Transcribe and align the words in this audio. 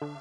Fala 0.00 0.12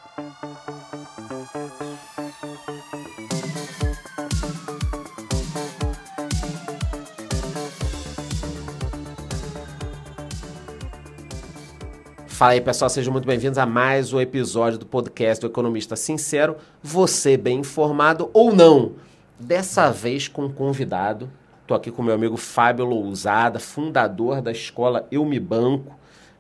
aí, 12.54 12.62
pessoal, 12.62 12.90
sejam 12.90 13.14
muito 13.14 13.28
bem-vindos 13.28 13.60
a 13.60 13.68
mais 13.68 14.12
um 14.12 14.20
episódio 14.20 14.80
do 14.80 14.86
podcast 14.88 15.42
do 15.42 15.52
Economista 15.52 15.96
Sincero. 15.96 16.58
Você 16.82 17.38
bem 17.38 17.60
informado 17.60 18.32
ou 18.34 18.56
não? 18.56 18.94
Dessa 19.40 19.92
vez 19.92 20.28
com 20.28 20.46
um 20.46 20.52
convidado. 20.52 21.30
Estou 21.62 21.78
aqui 21.78 21.92
com 21.92 22.02
meu 22.02 22.16
amigo 22.16 22.36
Fábio 22.36 22.84
Lousada, 22.84 23.60
fundador 23.60 24.42
da 24.42 24.52
escola 24.52 25.08
Eu 25.12 25.24
Me 25.24 25.40
Banco. 25.40 25.96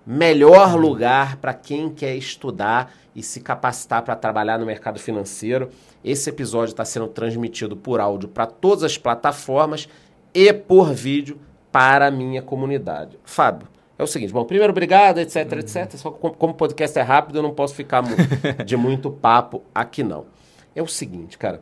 Melhor 0.09 0.79
lugar 0.79 1.35
para 1.35 1.53
quem 1.53 1.89
quer 1.89 2.15
estudar 2.15 2.93
e 3.13 3.21
se 3.21 3.41
capacitar 3.41 4.03
para 4.03 4.15
trabalhar 4.15 4.57
no 4.57 4.65
mercado 4.65 4.97
financeiro. 4.97 5.69
Esse 6.01 6.29
episódio 6.29 6.71
está 6.71 6.85
sendo 6.85 7.09
transmitido 7.09 7.75
por 7.75 7.99
áudio 7.99 8.29
para 8.29 8.45
todas 8.45 8.85
as 8.85 8.97
plataformas 8.97 9.89
e 10.33 10.53
por 10.53 10.93
vídeo 10.93 11.37
para 11.73 12.07
a 12.07 12.11
minha 12.11 12.41
comunidade. 12.41 13.19
Fábio, 13.25 13.67
é 13.99 14.03
o 14.03 14.07
seguinte, 14.07 14.31
bom, 14.31 14.45
primeiro, 14.45 14.71
obrigado, 14.71 15.17
etc, 15.17 15.51
uhum. 15.51 15.59
etc. 15.59 15.91
Só 15.97 16.09
que 16.09 16.19
como 16.19 16.53
o 16.53 16.55
podcast 16.55 16.97
é 16.97 17.01
rápido, 17.01 17.39
eu 17.39 17.43
não 17.43 17.53
posso 17.53 17.75
ficar 17.75 18.01
de 18.65 18.77
muito 18.77 19.11
papo 19.11 19.61
aqui, 19.75 20.03
não. 20.03 20.25
É 20.73 20.81
o 20.81 20.87
seguinte, 20.87 21.37
cara. 21.37 21.61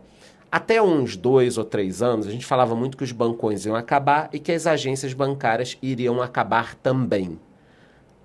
Até 0.51 0.79
uns 0.79 1.17
dois 1.17 1.57
ou 1.57 1.65
três 1.65 2.03
anos, 2.03 2.27
a 2.27 2.31
gente 2.31 2.45
falava 2.45 2.75
muito 2.75 2.95
que 2.95 3.03
os 3.03 3.11
bancões 3.11 3.65
iam 3.65 3.75
acabar 3.75 4.29
e 4.31 4.37
que 4.37 4.51
as 4.51 4.67
agências 4.67 5.13
bancárias 5.13 5.79
iriam 5.81 6.21
acabar 6.21 6.75
também. 6.75 7.39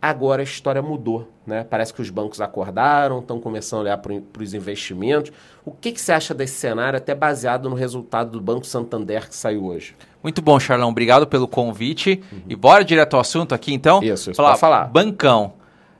Agora 0.02 0.40
a 0.40 0.44
história 0.44 0.80
mudou, 0.80 1.30
né? 1.46 1.62
Parece 1.62 1.92
que 1.92 2.00
os 2.00 2.08
bancos 2.08 2.40
acordaram, 2.40 3.18
estão 3.18 3.38
começando 3.38 3.80
a 3.80 3.82
olhar 3.82 3.98
para 3.98 4.42
os 4.42 4.54
investimentos. 4.54 5.30
O 5.62 5.70
que, 5.70 5.92
que 5.92 6.00
você 6.00 6.12
acha 6.12 6.32
desse 6.32 6.54
cenário, 6.54 6.96
até 6.96 7.14
baseado 7.14 7.68
no 7.68 7.76
resultado 7.76 8.30
do 8.30 8.40
Banco 8.40 8.64
Santander 8.64 9.28
que 9.28 9.36
saiu 9.36 9.66
hoje? 9.66 9.94
Muito 10.22 10.40
bom, 10.40 10.58
Charlão. 10.58 10.88
Obrigado 10.88 11.26
pelo 11.26 11.46
convite. 11.46 12.22
Uhum. 12.32 12.42
E 12.48 12.56
bora 12.56 12.82
direto 12.82 13.14
ao 13.14 13.20
assunto 13.20 13.54
aqui, 13.54 13.74
então? 13.74 14.02
Isso, 14.02 14.30
isso 14.30 14.34
falar, 14.34 14.56
falar. 14.56 14.84
Bancão. 14.86 15.52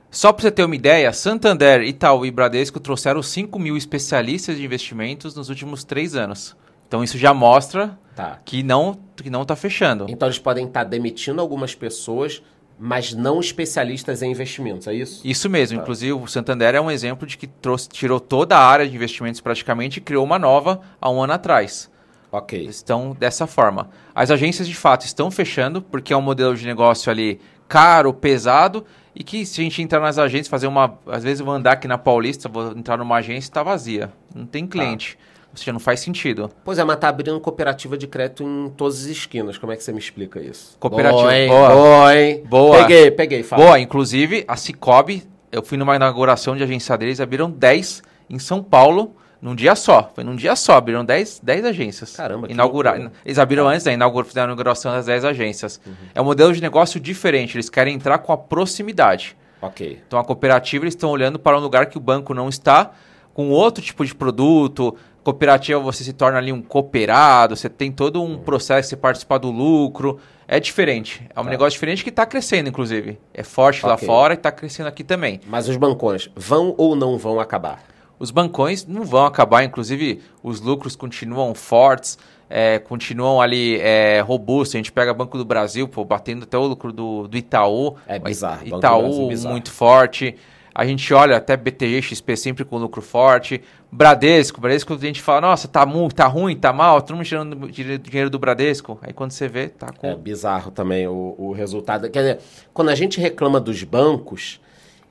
Só 0.09 0.33
para 0.33 0.43
você 0.43 0.51
ter 0.51 0.65
uma 0.65 0.75
ideia, 0.75 1.13
Santander, 1.13 1.83
Itaú 1.83 2.25
e 2.25 2.31
Bradesco 2.31 2.79
trouxeram 2.79 3.21
5 3.21 3.57
mil 3.59 3.77
especialistas 3.77 4.57
de 4.57 4.65
investimentos 4.65 5.35
nos 5.35 5.47
últimos 5.47 5.83
três 5.83 6.15
anos. 6.15 6.55
Então 6.87 7.01
isso 7.01 7.17
já 7.17 7.33
mostra 7.33 7.97
tá. 8.13 8.41
que 8.43 8.61
não 8.61 8.99
que 9.15 9.29
não 9.29 9.43
está 9.43 9.55
fechando. 9.55 10.07
Então 10.09 10.27
eles 10.27 10.39
podem 10.39 10.65
estar 10.65 10.83
tá 10.83 10.89
demitindo 10.89 11.39
algumas 11.39 11.73
pessoas 11.73 12.41
mas 12.83 13.13
não 13.13 13.39
especialistas 13.39 14.23
em 14.23 14.31
investimentos, 14.31 14.87
é 14.87 14.93
isso? 14.95 15.21
Isso 15.23 15.47
mesmo. 15.47 15.77
Tá. 15.77 15.83
Inclusive, 15.83 16.13
o 16.13 16.25
Santander 16.25 16.73
é 16.73 16.81
um 16.81 16.89
exemplo 16.89 17.27
de 17.27 17.37
que 17.37 17.45
trouxe, 17.45 17.87
tirou 17.87 18.19
toda 18.19 18.57
a 18.57 18.65
área 18.65 18.89
de 18.89 18.95
investimentos 18.95 19.39
praticamente 19.39 19.99
e 19.99 20.01
criou 20.01 20.25
uma 20.25 20.39
nova 20.39 20.81
há 20.99 21.07
um 21.07 21.21
ano 21.21 21.33
atrás. 21.33 21.91
Ok. 22.31 22.65
Estão 22.65 23.15
dessa 23.19 23.45
forma. 23.45 23.91
As 24.15 24.31
agências, 24.31 24.67
de 24.67 24.73
fato, 24.73 25.05
estão 25.05 25.29
fechando, 25.29 25.79
porque 25.79 26.11
é 26.11 26.17
um 26.17 26.23
modelo 26.23 26.55
de 26.55 26.65
negócio 26.65 27.11
ali 27.11 27.39
caro, 27.67 28.11
pesado, 28.15 28.83
e 29.13 29.23
que 29.23 29.45
se 29.45 29.61
a 29.61 29.63
gente 29.63 29.79
entrar 29.79 29.99
nas 29.99 30.17
agências, 30.17 30.47
fazer 30.47 30.65
uma... 30.65 30.97
Às 31.05 31.23
vezes 31.23 31.41
eu 31.41 31.45
vou 31.45 31.53
andar 31.53 31.73
aqui 31.73 31.87
na 31.87 31.99
Paulista, 31.99 32.49
vou 32.49 32.71
entrar 32.71 32.97
numa 32.97 33.17
agência 33.17 33.47
e 33.47 33.51
está 33.51 33.61
vazia. 33.61 34.11
Não 34.33 34.47
tem 34.47 34.65
tá. 34.65 34.71
cliente. 34.71 35.17
Tá. 35.17 35.40
Ou 35.51 35.57
seja, 35.57 35.73
não 35.73 35.79
faz 35.79 35.99
sentido. 35.99 36.49
Pois 36.63 36.79
é, 36.79 36.83
mas 36.83 36.97
tá 36.97 37.09
abrindo 37.09 37.39
cooperativa 37.39 37.97
de 37.97 38.07
crédito 38.07 38.43
em 38.43 38.69
todas 38.69 39.01
as 39.01 39.05
esquinas. 39.05 39.57
Como 39.57 39.71
é 39.71 39.75
que 39.75 39.83
você 39.83 39.91
me 39.91 39.99
explica 39.99 40.39
isso? 40.39 40.77
Cooperativa. 40.79 41.21
Boa, 41.21 41.37
hein? 41.37 41.47
Boa. 41.49 41.69
Boa, 41.69 42.17
hein? 42.17 42.43
Boa. 42.47 42.77
Peguei, 42.77 43.11
peguei. 43.11 43.43
Fala. 43.43 43.63
Boa. 43.63 43.79
Inclusive, 43.79 44.45
a 44.47 44.55
Cicobi, 44.55 45.23
eu 45.51 45.61
fui 45.61 45.77
numa 45.77 45.95
inauguração 45.95 46.55
de 46.55 46.63
agência 46.63 46.97
deles, 46.97 47.19
abriram 47.19 47.51
10 47.51 48.01
em 48.29 48.39
São 48.39 48.63
Paulo 48.63 49.15
num 49.41 49.55
dia 49.55 49.75
só. 49.75 50.11
Foi 50.13 50.23
num 50.23 50.35
dia 50.35 50.55
só, 50.55 50.77
abriram 50.77 51.03
10, 51.03 51.41
10 51.43 51.65
agências. 51.65 52.15
Caramba, 52.15 52.47
que 52.47 52.53
Inaugurar. 52.53 53.11
Eles 53.25 53.39
abriram 53.39 53.67
antes 53.67 53.83
da 53.83 53.91
inauguração 53.91 54.91
das 54.91 55.07
10 55.07 55.25
agências. 55.25 55.81
Uhum. 55.85 55.93
É 56.13 56.21
um 56.21 56.25
modelo 56.25 56.53
de 56.53 56.61
negócio 56.61 56.99
diferente, 56.99 57.57
eles 57.57 57.69
querem 57.69 57.95
entrar 57.95 58.19
com 58.19 58.31
a 58.31 58.37
proximidade. 58.37 59.35
Ok. 59.61 60.01
Então 60.07 60.19
a 60.19 60.23
cooperativa, 60.23 60.85
eles 60.85 60.93
estão 60.93 61.09
olhando 61.09 61.39
para 61.39 61.57
um 61.57 61.61
lugar 61.61 61.87
que 61.87 61.97
o 61.97 61.99
banco 61.99 62.33
não 62.33 62.47
está, 62.47 62.91
com 63.33 63.49
outro 63.49 63.83
tipo 63.83 64.05
de 64.05 64.13
produto, 64.13 64.95
Cooperativa 65.23 65.79
você 65.79 66.03
se 66.03 66.13
torna 66.13 66.39
ali 66.39 66.51
um 66.51 66.61
cooperado, 66.61 67.55
você 67.55 67.69
tem 67.69 67.91
todo 67.91 68.23
um 68.23 68.39
processo, 68.39 68.89
você 68.89 68.97
participar 68.97 69.37
do 69.37 69.51
lucro. 69.51 70.19
É 70.47 70.59
diferente. 70.59 71.25
É 71.35 71.39
um 71.39 71.43
tá. 71.43 71.49
negócio 71.49 71.71
diferente 71.71 72.03
que 72.03 72.09
está 72.09 72.25
crescendo, 72.25 72.69
inclusive. 72.69 73.19
É 73.33 73.43
forte 73.43 73.79
okay. 73.79 73.89
lá 73.89 73.97
fora 73.97 74.33
e 74.33 74.37
está 74.37 74.51
crescendo 74.51 74.87
aqui 74.87 75.03
também. 75.03 75.39
Mas 75.47 75.69
os 75.69 75.77
bancões 75.77 76.29
vão 76.35 76.73
ou 76.77 76.95
não 76.95 77.17
vão 77.17 77.39
acabar? 77.39 77.83
Os 78.21 78.31
bancões 78.31 78.85
não 78.85 79.03
vão 79.03 79.25
acabar, 79.25 79.63
inclusive 79.63 80.21
os 80.43 80.59
lucros 80.61 80.95
continuam 80.95 81.55
fortes, 81.55 82.19
é, 82.49 82.79
continuam 82.79 83.39
ali 83.39 83.79
é, 83.79 84.21
robustos. 84.21 84.75
A 84.75 84.77
gente 84.77 84.91
pega 84.91 85.13
Banco 85.13 85.37
do 85.37 85.45
Brasil, 85.45 85.87
pô, 85.87 86.03
batendo 86.03 86.43
até 86.43 86.57
o 86.57 86.65
lucro 86.65 86.91
do, 86.91 87.27
do 87.27 87.37
Itaú. 87.37 87.95
É 88.05 88.19
bizarro. 88.19 88.67
Itaú 88.67 89.31
muito 89.47 89.71
forte. 89.71 90.35
A 90.73 90.85
gente 90.85 91.13
olha 91.13 91.37
até 91.37 91.57
BTG, 91.57 92.01
XP 92.01 92.37
sempre 92.37 92.65
com 92.65 92.77
lucro 92.77 93.01
forte. 93.01 93.61
Bradesco, 93.91 94.61
Bradesco, 94.61 94.93
a 94.93 94.97
gente 94.97 95.21
fala, 95.21 95.41
nossa, 95.41 95.67
tá, 95.67 95.85
tá 96.15 96.27
ruim, 96.27 96.55
tá 96.55 96.71
mal, 96.71 97.01
todo 97.01 97.17
mundo 97.17 97.25
tirando 97.25 97.69
dinheiro 97.69 98.29
do 98.29 98.39
Bradesco. 98.39 98.97
Aí 99.01 99.11
quando 99.11 99.31
você 99.31 99.47
vê, 99.47 99.67
tá 99.67 99.87
com. 99.91 100.07
É 100.07 100.15
bizarro 100.15 100.71
também 100.71 101.07
o, 101.07 101.35
o 101.37 101.51
resultado. 101.51 102.09
Quer 102.09 102.19
dizer, 102.19 102.39
quando 102.73 102.89
a 102.89 102.95
gente 102.95 103.19
reclama 103.19 103.59
dos 103.59 103.83
bancos, 103.83 104.61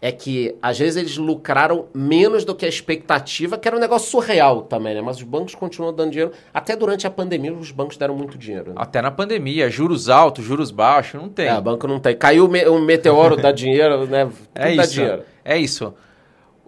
é 0.03 0.11
que 0.11 0.57
às 0.63 0.79
vezes 0.79 0.97
eles 0.97 1.17
lucraram 1.19 1.87
menos 1.95 2.45
do 2.45 2.55
que 2.55 2.65
a 2.65 2.69
expectativa, 2.69 3.59
que 3.59 3.69
era 3.69 3.77
um 3.77 3.81
negócio 3.81 4.11
surreal 4.11 4.63
também, 4.63 4.95
né? 4.95 5.03
Mas 5.03 5.19
os 5.19 5.25
bancos 5.25 5.55
continuam 5.55 5.93
dando 5.93 6.11
dinheiro. 6.11 6.33
Até 6.55 6.75
durante 6.75 7.07
a 7.07 7.11
pandemia, 7.11 7.53
os 7.53 7.71
bancos 7.71 7.97
deram 7.97 8.17
muito 8.17 8.39
dinheiro. 8.39 8.71
Né? 8.71 8.77
Até 8.79 9.03
na 9.03 9.11
pandemia, 9.11 9.69
juros 9.69 10.09
altos, 10.09 10.45
juros 10.45 10.71
baixos, 10.71 11.21
não 11.21 11.29
tem. 11.29 11.49
É, 11.49 11.61
banco 11.61 11.87
não 11.87 12.01
tem. 12.01 12.17
Caiu 12.17 12.47
um 12.47 12.81
meteoro, 12.81 13.37
dá 13.41 13.53
dinheiro, 13.53 14.07
né? 14.07 14.25
Tudo 14.25 14.39
é 14.55 14.77
dá 14.77 14.83
isso. 14.85 14.95
dinheiro. 14.95 15.23
É 15.51 15.59
isso. 15.59 15.93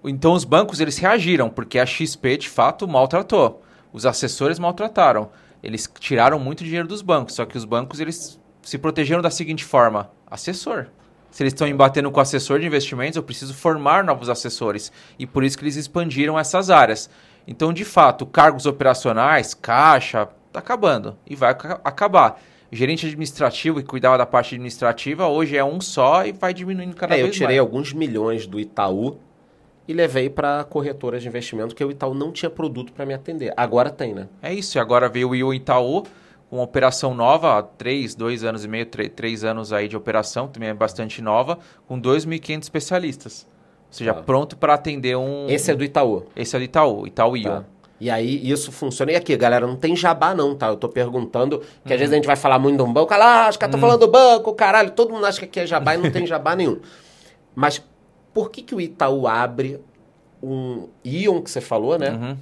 Então 0.05 0.33
os 0.33 0.43
bancos 0.43 0.81
eles 0.81 0.99
reagiram, 0.99 1.49
porque 1.49 1.79
a 1.79 1.87
XP 1.87 2.37
de 2.37 2.49
fato 2.49 2.89
maltratou. 2.89 3.63
Os 3.93 4.05
assessores 4.05 4.59
maltrataram. 4.59 5.31
Eles 5.63 5.89
tiraram 6.01 6.37
muito 6.41 6.65
dinheiro 6.65 6.89
dos 6.89 7.01
bancos, 7.01 7.37
só 7.37 7.47
que 7.47 7.57
os 7.57 7.65
bancos 7.65 8.01
eles 8.01 8.41
se 8.61 8.77
protegeram 8.79 9.23
da 9.23 9.31
seguinte 9.31 9.65
forma: 9.65 10.11
assessor. 10.29 10.89
Se 11.31 11.45
eles 11.45 11.53
estão 11.53 11.69
embatendo 11.69 12.11
com 12.11 12.19
assessor 12.19 12.59
de 12.59 12.67
investimentos, 12.67 13.17
eu 13.17 13.23
preciso 13.23 13.55
formar 13.55 14.03
novos 14.03 14.29
assessores. 14.29 14.91
E 15.17 15.29
por 15.29 15.45
isso 15.45 15.57
que 15.57 15.63
eles 15.63 15.77
expandiram 15.77 16.37
essas 16.37 16.69
áreas. 16.69 17.09
Então, 17.47 17.73
de 17.73 17.85
fato, 17.85 18.27
cargos 18.27 18.67
operacionais, 18.67 19.55
caixa, 19.55 20.29
está 20.49 20.59
acabando. 20.59 21.17
E 21.25 21.37
vai 21.37 21.51
acabar. 21.85 22.43
Gerente 22.75 23.07
administrativo 23.07 23.79
e 23.79 23.83
cuidava 23.83 24.17
da 24.17 24.25
parte 24.25 24.55
administrativa, 24.55 25.29
hoje 25.29 25.57
é 25.57 25.65
um 25.65 25.79
só 25.79 26.25
e 26.25 26.33
vai 26.33 26.55
diminuindo 26.55 26.97
cada 26.97 27.15
é, 27.15 27.17
vez 27.17 27.27
mais. 27.27 27.35
Eu 27.35 27.39
tirei 27.39 27.59
mais. 27.59 27.61
alguns 27.61 27.93
milhões 27.93 28.47
do 28.47 28.59
Itaú 28.59 29.19
e 29.87 29.93
levei 29.93 30.31
para 30.31 30.65
corretoras 30.65 31.21
de 31.21 31.29
investimento, 31.29 31.69
porque 31.69 31.85
o 31.85 31.91
Itaú 31.91 32.15
não 32.15 32.33
tinha 32.33 32.49
produto 32.49 32.93
para 32.93 33.05
me 33.05 33.13
atender. 33.13 33.53
Agora 33.59 33.91
tem, 33.91 34.15
né? 34.15 34.27
É 34.41 34.55
isso. 34.55 34.79
E 34.79 34.81
agora 34.81 35.07
veio 35.09 35.29
o 35.29 35.53
Itaú 35.53 36.05
uma 36.53 36.63
operação 36.63 37.15
nova, 37.15 37.59
há 37.59 37.63
três, 37.63 38.15
dois 38.15 38.45
anos 38.45 38.63
e 38.63 38.69
meio, 38.69 38.85
três, 38.85 39.11
três 39.17 39.43
anos 39.43 39.73
aí 39.73 39.89
de 39.89 39.97
operação, 39.97 40.47
também 40.47 40.69
é 40.69 40.75
bastante 40.75 41.23
nova, 41.23 41.59
com 41.89 41.99
2.500 41.99 42.63
especialistas. 42.63 43.47
Ou 43.87 43.93
seja, 43.93 44.11
ah. 44.11 44.23
pronto 44.23 44.57
para 44.57 44.75
atender 44.75 45.17
um... 45.17 45.47
Esse 45.49 45.71
é 45.71 45.75
do 45.75 45.83
Itaú? 45.83 46.27
Esse 46.37 46.55
é 46.55 46.59
do 46.59 46.65
Itaú, 46.65 47.07
Itaú 47.07 47.37
Ion. 47.39 47.63
E 48.03 48.11
aí 48.11 48.51
isso 48.51 48.73
funciona. 48.73 49.13
E 49.13 49.17
aqui, 49.17 49.37
galera, 49.37 49.65
não 49.65 49.77
tem 49.77 49.95
jabá 49.95 50.35
não, 50.35 50.57
tá? 50.57 50.67
Eu 50.67 50.77
tô 50.77 50.89
perguntando, 50.89 51.61
que 51.61 51.65
uhum. 51.65 51.95
às 51.95 51.99
vezes 52.01 52.13
a 52.13 52.17
gente 52.17 52.27
vai 52.27 52.35
falar 52.35 52.59
muito 52.59 52.77
de 52.77 52.83
um 52.83 52.93
banco, 52.93 53.15
ah, 53.15 53.47
os 53.49 53.57
caras 53.57 53.75
uhum. 53.77 53.81
falando 53.81 54.01
do 54.01 54.09
banco, 54.09 54.53
caralho, 54.55 54.91
todo 54.91 55.13
mundo 55.13 55.25
acha 55.25 55.39
que 55.39 55.45
aqui 55.45 55.61
é 55.61 55.67
jabá 55.67 55.95
e 55.95 55.99
não 55.99 56.11
tem 56.11 56.27
jabá 56.27 56.55
nenhum. 56.57 56.81
Mas 57.55 57.81
por 58.35 58.51
que, 58.51 58.61
que 58.63 58.75
o 58.75 58.81
Itaú 58.81 59.29
abre 59.29 59.81
um 60.43 60.89
Ion 61.05 61.41
que 61.41 61.49
você 61.49 61.61
falou, 61.61 61.97
né? 61.97 62.11
Uhum. 62.11 62.37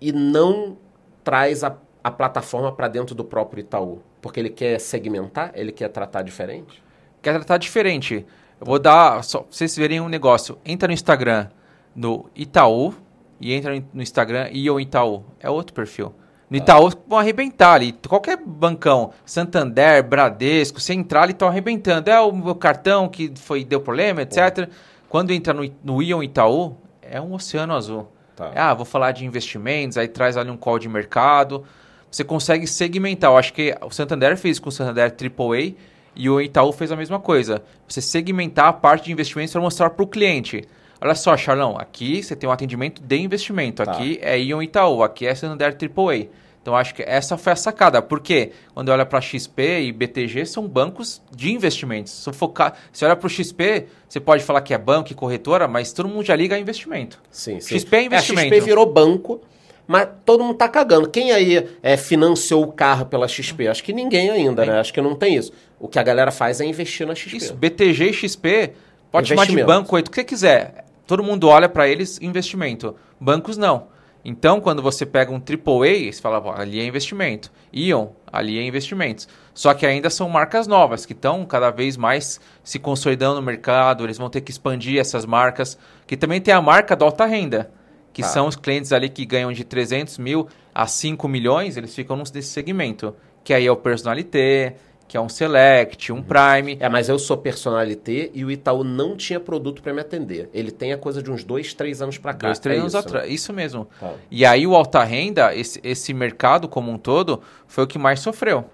E 0.00 0.12
não 0.12 0.76
traz 1.24 1.64
a 1.64 1.76
a 2.02 2.10
plataforma 2.10 2.72
para 2.72 2.88
dentro 2.88 3.14
do 3.14 3.24
próprio 3.24 3.60
Itaú? 3.60 4.00
Porque 4.20 4.40
ele 4.40 4.50
quer 4.50 4.78
segmentar, 4.80 5.52
ele 5.54 5.72
quer 5.72 5.88
tratar 5.88 6.22
diferente? 6.22 6.82
Quer 7.20 7.34
tratar 7.34 7.58
diferente. 7.58 8.26
Eu 8.60 8.66
vou 8.66 8.78
dar, 8.78 9.22
só 9.22 9.40
pra 9.40 9.48
vocês 9.50 9.76
verem 9.76 10.00
um 10.00 10.08
negócio. 10.08 10.58
Entra 10.64 10.88
no 10.88 10.94
Instagram 10.94 11.48
no 11.94 12.26
Itaú 12.34 12.94
e 13.42 13.52
entra 13.52 13.82
no 13.92 14.02
Instagram 14.02 14.48
e 14.52 14.70
o 14.70 14.80
Itaú. 14.80 15.24
É 15.38 15.50
outro 15.50 15.74
perfil. 15.74 16.14
No 16.48 16.56
Itaú 16.56 16.90
vão 17.06 17.18
arrebentar 17.18 17.74
ali. 17.74 17.92
Qualquer 18.08 18.36
bancão, 18.36 19.12
Santander, 19.24 20.02
Bradesco, 20.02 20.80
Central, 20.80 21.28
estão 21.28 21.48
arrebentando. 21.48 22.08
É 22.08 22.20
o 22.20 22.32
meu 22.32 22.54
cartão 22.54 23.08
que 23.08 23.32
foi 23.36 23.64
deu 23.64 23.80
problema, 23.80 24.22
etc. 24.22 24.70
Quando 25.08 25.32
entra 25.32 25.52
no, 25.52 25.70
no 25.82 26.02
Ion 26.02 26.22
Itaú, 26.22 26.76
é 27.02 27.20
um 27.20 27.34
oceano 27.34 27.74
azul. 27.74 28.08
Tá. 28.36 28.50
Ah, 28.54 28.72
vou 28.72 28.86
falar 28.86 29.12
de 29.12 29.26
investimentos, 29.26 29.98
aí 29.98 30.08
traz 30.08 30.36
ali 30.38 30.50
um 30.50 30.56
call 30.56 30.78
de 30.78 30.88
mercado 30.88 31.64
você 32.12 32.22
consegue 32.22 32.66
segmentar. 32.66 33.30
Eu 33.30 33.38
acho 33.38 33.54
que 33.54 33.74
o 33.80 33.90
Santander 33.90 34.36
fez 34.36 34.58
com 34.58 34.68
o 34.68 34.72
Santander 34.72 35.10
AAA 35.10 35.74
e 36.14 36.28
o 36.28 36.40
Itaú 36.40 36.70
fez 36.70 36.92
a 36.92 36.96
mesma 36.96 37.18
coisa. 37.18 37.62
Você 37.88 38.02
segmentar 38.02 38.66
a 38.66 38.72
parte 38.72 39.06
de 39.06 39.12
investimentos 39.12 39.52
para 39.52 39.62
mostrar 39.62 39.90
para 39.90 40.02
o 40.04 40.06
cliente. 40.06 40.62
Olha 41.02 41.14
só, 41.14 41.36
Charlão, 41.36 41.76
aqui 41.76 42.22
você 42.22 42.36
tem 42.36 42.48
um 42.48 42.52
atendimento 42.52 43.02
de 43.02 43.16
investimento, 43.18 43.84
Tá. 43.84 43.92
aqui 43.92 44.18
é 44.22 44.38
Ion 44.38 44.62
Itaú, 44.62 45.02
aqui 45.02 45.26
é 45.26 45.34
Santander 45.34 45.76
AAA. 45.76 46.28
Então 46.62 46.76
acho 46.76 46.94
que 46.94 47.02
essa 47.02 47.36
foi 47.36 47.52
a 47.52 47.56
sacada, 47.56 48.00
porque 48.00 48.52
quando 48.72 48.88
olha 48.90 49.04
para 49.04 49.20
XP 49.20 49.80
e 49.80 49.92
BTG 49.92 50.46
são 50.46 50.68
bancos 50.68 51.20
de 51.34 51.52
investimentos. 51.52 52.12
São 52.12 52.32
foca... 52.32 52.72
Você 52.92 53.04
olha 53.04 53.16
para 53.16 53.26
o 53.26 53.30
XP, 53.30 53.86
você 54.08 54.20
pode 54.20 54.44
falar 54.44 54.60
que 54.60 54.72
é 54.72 54.78
banco 54.78 55.10
e 55.10 55.14
corretora, 55.14 55.66
mas 55.66 55.92
todo 55.92 56.08
mundo 56.08 56.24
já 56.24 56.36
liga 56.36 56.54
a 56.54 56.58
investimento. 56.60 57.20
Sim, 57.30 57.58
sim. 57.58 57.76
XP 57.76 57.96
é 57.96 58.02
investimento. 58.04 58.54
a 58.54 58.56
XP 58.56 58.60
virou 58.60 58.86
banco, 58.86 59.40
mas 59.88 60.08
todo 60.24 60.44
mundo 60.44 60.54
tá 60.54 60.68
cagando. 60.68 61.08
Quem 61.08 61.32
aí 61.32 61.68
é, 61.82 61.96
financiou 61.96 62.62
o 62.62 62.72
carro 62.72 63.06
pela 63.06 63.26
XP? 63.26 63.66
Acho 63.66 63.82
que 63.82 63.92
ninguém 63.92 64.30
ainda, 64.30 64.64
né? 64.64 64.78
Acho 64.78 64.92
que 64.92 65.00
não 65.00 65.16
tem 65.16 65.34
isso. 65.34 65.52
O 65.80 65.88
que 65.88 65.98
a 65.98 66.02
galera 66.04 66.30
faz 66.30 66.60
é 66.60 66.64
investir 66.64 67.04
na 67.04 67.14
XP. 67.16 67.38
Isso, 67.38 67.54
BTG 67.54 68.10
e 68.10 68.12
XP, 68.12 68.72
pode 69.10 69.28
chamar 69.28 69.48
de 69.48 69.64
banco, 69.64 69.98
o 69.98 70.02
que 70.02 70.14
você 70.14 70.22
quiser. 70.22 70.84
Todo 71.06 71.22
mundo 71.22 71.48
olha 71.48 71.68
para 71.68 71.88
eles 71.88 72.20
investimento. 72.20 72.94
Bancos 73.20 73.56
não. 73.56 73.88
Então, 74.24 74.60
quando 74.60 74.80
você 74.80 75.04
pega 75.04 75.32
um 75.32 75.40
AAA, 75.40 76.12
você 76.12 76.20
fala, 76.20 76.40
"Pô, 76.40 76.52
ali 76.52 76.78
é 76.78 76.84
investimento. 76.84 77.50
Ion, 77.72 78.08
ali 78.32 78.56
é 78.56 78.62
investimentos. 78.62 79.26
Só 79.52 79.74
que 79.74 79.84
ainda 79.84 80.08
são 80.08 80.28
marcas 80.28 80.68
novas, 80.68 81.04
que 81.04 81.12
estão 81.12 81.44
cada 81.44 81.70
vez 81.70 81.96
mais 81.96 82.40
se 82.62 82.78
consolidando 82.78 83.34
no 83.36 83.42
mercado, 83.42 84.04
eles 84.04 84.18
vão 84.18 84.30
ter 84.30 84.40
que 84.40 84.52
expandir 84.52 85.00
essas 85.00 85.26
marcas. 85.26 85.76
Que 86.06 86.16
também 86.16 86.40
tem 86.40 86.54
a 86.54 86.62
marca 86.62 86.94
da 86.94 87.04
alta 87.04 87.26
renda, 87.26 87.72
que 88.12 88.22
Tá. 88.22 88.28
são 88.28 88.46
os 88.46 88.54
clientes 88.54 88.92
ali 88.92 89.08
que 89.08 89.26
ganham 89.26 89.52
de 89.52 89.64
300 89.64 90.18
mil 90.18 90.46
a 90.72 90.86
5 90.86 91.26
milhões, 91.26 91.76
eles 91.76 91.92
ficam 91.92 92.16
nesse 92.16 92.42
segmento. 92.44 93.16
Que 93.42 93.52
aí 93.52 93.66
é 93.66 93.72
o 93.72 93.76
Personalité, 93.76 94.76
que 95.08 95.16
é 95.16 95.20
um 95.20 95.28
Select, 95.28 96.12
um 96.12 96.22
Prime. 96.22 96.76
É, 96.80 96.88
mas 96.88 97.08
eu 97.08 97.18
sou 97.18 97.36
personalité 97.36 98.30
e 98.32 98.44
o 98.44 98.50
Itaú 98.50 98.82
não 98.82 99.16
tinha 99.16 99.38
produto 99.38 99.82
para 99.82 99.92
me 99.92 100.00
atender. 100.00 100.48
Ele 100.54 100.70
tem 100.70 100.92
a 100.92 100.98
coisa 100.98 101.22
de 101.22 101.30
uns 101.30 101.44
dois, 101.44 101.74
três 101.74 102.00
anos 102.00 102.18
para 102.18 102.32
cá. 102.34 102.48
Dois, 102.48 102.58
três 102.58 102.78
É 102.78 102.80
anos 102.80 102.94
isso, 102.94 103.06
atrás. 103.06 103.30
Isso 103.30 103.52
mesmo. 103.52 103.88
Tá. 104.00 104.12
E 104.30 104.44
aí 104.44 104.66
o 104.66 104.74
alta 104.74 105.02
renda, 105.04 105.54
esse, 105.54 105.80
esse 105.84 106.14
mercado 106.14 106.68
como 106.68 106.90
um 106.90 106.98
todo, 106.98 107.40
foi 107.66 107.84
o 107.84 107.86
que 107.86 107.98
mais 107.98 108.20
sofreu. 108.20 108.64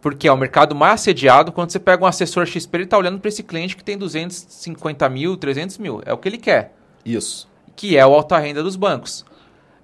Porque 0.00 0.26
é 0.26 0.32
o 0.32 0.36
mercado 0.36 0.74
mais 0.74 0.94
assediado 0.94 1.52
quando 1.52 1.70
você 1.70 1.78
pega 1.78 2.02
um 2.02 2.06
assessor 2.06 2.46
XP, 2.46 2.76
ele 2.76 2.84
está 2.84 2.96
olhando 2.96 3.20
para 3.20 3.28
esse 3.28 3.42
cliente 3.42 3.76
que 3.76 3.84
tem 3.84 3.98
250 3.98 5.08
mil, 5.10 5.36
300 5.36 5.78
mil. 5.78 6.00
É 6.06 6.12
o 6.12 6.18
que 6.18 6.28
ele 6.28 6.38
quer, 6.38 6.72
Isso. 7.04 7.48
que 7.76 7.96
é 7.96 8.06
o 8.06 8.14
alta 8.14 8.38
renda 8.38 8.62
dos 8.62 8.76
bancos. 8.76 9.24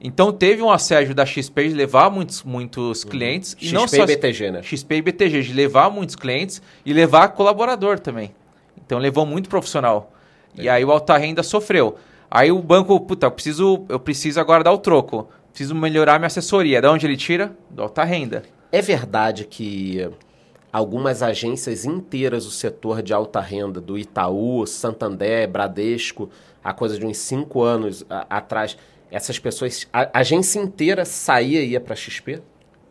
Então 0.00 0.31
teve 0.32 0.62
um 0.62 0.70
assédio 0.70 1.14
da 1.14 1.25
XP 1.25 1.69
de 1.69 1.75
levar 1.75 2.10
muitos, 2.10 2.43
muitos 2.43 3.04
clientes. 3.04 3.56
e 3.60 3.66
XP 3.66 3.75
não 3.75 3.84
e 3.84 3.88
só 3.88 4.06
BTG, 4.06 4.50
né? 4.50 4.62
XP 4.62 4.96
e 4.96 5.02
BTG, 5.02 5.43
de 5.43 5.52
levar 5.52 5.90
muitos 5.90 6.14
clientes 6.14 6.60
e 6.84 6.93
levar 6.93 7.28
colaborador 7.28 7.98
também. 7.98 8.34
Então 8.84 8.98
levou 8.98 9.25
muito 9.25 9.48
profissional. 9.48 10.12
E 10.54 10.69
aí 10.69 10.84
o 10.84 10.90
alta 10.90 11.16
renda 11.16 11.43
sofreu. 11.43 11.96
Aí 12.31 12.50
o 12.50 12.60
banco, 12.60 12.98
puta, 13.00 13.26
eu 13.26 13.31
preciso, 13.31 13.84
eu 13.88 13.98
preciso 13.98 14.40
agora 14.40 14.64
dar 14.64 14.72
o 14.72 14.78
troco. 14.78 15.28
Preciso 15.50 15.75
melhorar 15.75 16.19
minha 16.19 16.26
assessoria. 16.26 16.82
Da 16.82 16.90
onde 16.90 17.06
ele 17.06 17.16
tira? 17.16 17.56
Do 17.70 17.82
alta 17.82 18.04
renda. 18.04 18.43
É 18.70 18.82
verdade 18.82 19.44
que 19.44 20.06
algumas 20.72 21.22
agências 21.22 21.84
inteiras 21.87 22.44
do 22.44 22.50
setor 22.50 23.00
de 23.00 23.14
alta 23.14 23.40
renda, 23.40 23.81
do 23.81 23.96
Itaú, 23.96 24.66
Santander, 24.66 25.48
Bradesco, 25.48 26.28
há 26.62 26.72
coisa 26.75 26.98
de 26.98 27.06
uns 27.06 27.16
cinco 27.16 27.62
anos 27.62 28.04
atrás, 28.28 28.76
essas 29.11 29.38
pessoas, 29.38 29.87
a 29.93 30.19
agência 30.19 30.58
inteira 30.58 31.05
saía 31.05 31.62
e 31.62 31.70
ia 31.70 31.81
para 31.81 31.94
XP? 31.94 32.41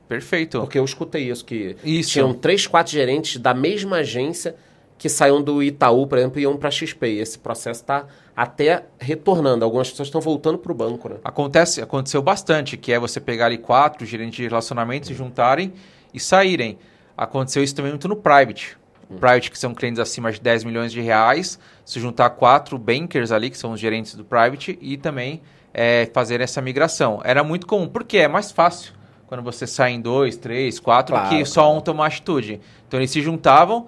Perfeito. 0.07 0.59
Porque 0.59 0.77
eu 0.77 0.85
escutei 0.85 1.29
isso, 1.29 1.43
que 1.43 1.75
Isso. 1.83 2.11
tinham 2.11 2.33
três, 2.33 2.67
quatro 2.67 2.91
gerentes 2.91 3.37
da 3.37 3.53
mesma 3.53 3.97
agência 3.97 4.55
que 4.97 5.09
saíam 5.09 5.41
do 5.41 5.61
Itaú, 5.61 6.07
por 6.07 6.17
exemplo, 6.17 6.39
e 6.39 6.43
iam 6.43 6.55
para 6.55 6.71
XP. 6.71 7.07
E 7.07 7.19
esse 7.19 7.37
processo 7.37 7.81
está 7.81 8.05
até 8.35 8.85
retornando. 8.99 9.65
Algumas 9.65 9.89
pessoas 9.89 10.07
estão 10.07 10.21
voltando 10.21 10.57
para 10.57 10.71
o 10.71 10.75
banco, 10.75 11.09
né? 11.09 11.17
Acontece, 11.23 11.81
aconteceu 11.81 12.21
bastante, 12.21 12.77
que 12.77 12.93
é 12.93 12.99
você 12.99 13.19
pegar 13.19 13.47
ali 13.47 13.57
quatro 13.57 14.05
gerentes 14.05 14.37
de 14.37 14.43
relacionamento, 14.43 15.07
se 15.07 15.13
juntarem 15.13 15.73
e 16.13 16.19
saírem. 16.19 16.77
Aconteceu 17.17 17.63
isso 17.63 17.75
também 17.75 17.91
muito 17.91 18.07
no 18.07 18.15
private. 18.15 18.77
O 19.09 19.15
private, 19.15 19.51
que 19.51 19.59
são 19.59 19.73
clientes 19.73 19.99
acima 19.99 20.31
de 20.31 20.39
10 20.39 20.63
milhões 20.63 20.91
de 20.91 21.01
reais, 21.01 21.59
se 21.83 21.99
juntar 21.99 22.31
quatro 22.31 22.77
bankers 22.77 23.31
ali, 23.31 23.49
que 23.49 23.57
são 23.57 23.73
os 23.73 23.79
gerentes 23.79 24.15
do 24.15 24.23
private, 24.23 24.77
e 24.81 24.97
também 24.97 25.41
é, 25.77 26.09
fazer 26.13 26.39
essa 26.39 26.61
migração. 26.61 27.19
Era 27.25 27.43
muito 27.43 27.67
comum, 27.67 27.85
porque 27.85 28.17
é 28.17 28.29
mais 28.29 28.49
fácil 28.49 28.93
quando 29.27 29.43
você 29.43 29.67
sai 29.67 29.91
em 29.91 29.99
dois, 29.99 30.37
três, 30.37 30.79
quatro, 30.79 31.13
Claro, 31.13 31.29
que 31.29 31.43
só 31.43 31.75
um 31.75 31.81
tomar 31.81 32.07
atitude. 32.07 32.61
Então 32.87 32.97
eles 32.97 33.11
se 33.11 33.21
juntavam, 33.21 33.87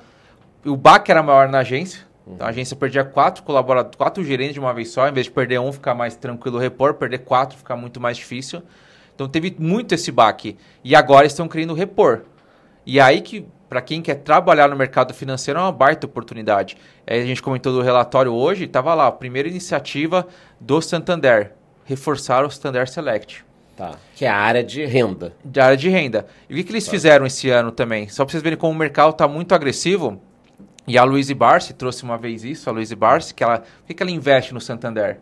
o 0.65 0.75
baque 0.75 1.09
era 1.09 1.23
maior 1.23 1.47
na 1.47 1.59
agência, 1.59 2.05
então 2.27 2.45
a 2.45 2.49
agência 2.49 2.75
perdia 2.75 3.05
quatro 3.05 3.41
colaboradores, 3.43 3.95
quatro 3.95 4.21
gerentes 4.21 4.55
de 4.55 4.59
uma 4.59 4.73
vez 4.73 4.89
só, 4.89 5.07
em 5.07 5.13
vez 5.13 5.27
de 5.27 5.31
perder 5.31 5.59
um, 5.61 5.71
ficar 5.71 5.95
mais 5.95 6.17
tranquilo 6.17 6.57
o 6.57 6.59
repor, 6.59 6.95
perder 6.95 7.19
quatro, 7.19 7.57
ficar 7.57 7.77
muito 7.77 8.01
mais 8.01 8.17
difícil. 8.17 8.61
Então 9.15 9.29
teve 9.29 9.55
muito 9.57 9.95
esse 9.95 10.11
baque. 10.11 10.57
E 10.83 10.93
agora 10.93 11.25
estão 11.25 11.47
querendo 11.47 11.73
repor. 11.73 12.23
E 12.85 12.99
aí 12.99 13.21
que, 13.21 13.47
para 13.69 13.81
quem 13.81 14.01
quer 14.01 14.15
trabalhar 14.15 14.67
no 14.67 14.75
mercado 14.75 15.13
financeiro, 15.13 15.59
é 15.59 15.63
uma 15.63 15.71
baita 15.71 16.05
oportunidade. 16.05 16.75
Aí 17.07 17.21
a 17.21 17.25
gente 17.25 17.41
comentou 17.41 17.71
do 17.71 17.81
relatório 17.81 18.33
hoje, 18.33 18.65
estava 18.65 18.93
lá, 18.93 19.07
a 19.07 19.11
primeira 19.11 19.47
iniciativa 19.47 20.27
do 20.59 20.81
Santander, 20.81 21.53
reforçar 21.87 22.45
o 22.45 22.49
Santander 22.51 22.87
Select 22.87 23.43
Tá. 23.75 23.91
Que 24.15 24.25
é 24.25 24.27
a 24.27 24.35
área 24.35 24.63
de 24.63 24.83
renda. 24.85 25.33
de 25.45 25.59
área 25.59 25.77
de 25.77 25.87
renda. 25.87 26.25
E 26.49 26.53
o 26.53 26.57
que, 26.57 26.63
que 26.63 26.71
eles 26.71 26.87
fizeram 26.89 27.27
esse 27.27 27.47
ano 27.51 27.71
também? 27.71 28.07
Só 28.09 28.25
para 28.25 28.31
vocês 28.31 28.41
verem 28.41 28.57
como 28.57 28.73
o 28.73 28.75
mercado 28.75 29.11
está 29.11 29.27
muito 29.27 29.53
agressivo. 29.53 30.19
E 30.87 30.97
a 30.97 31.03
Luiz 31.03 31.31
Barsi 31.31 31.75
trouxe 31.75 32.01
uma 32.03 32.17
vez 32.17 32.43
isso, 32.43 32.67
a 32.67 32.73
Luiz 32.73 32.91
Barsi, 32.93 33.35
que 33.35 33.43
ela, 33.43 33.59
por 33.59 33.67
que, 33.85 33.93
que 33.93 34.01
ela 34.01 34.09
investe 34.11 34.51
no 34.51 34.59
Santander? 34.59 35.19